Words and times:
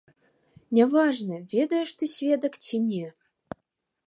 Няважна, 0.77 1.37
ведаеш 1.53 1.89
ты 2.01 2.11
сведак 2.15 2.53
ці 2.65 2.81
не. 2.89 3.05